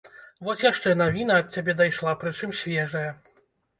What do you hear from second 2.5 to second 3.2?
свежая.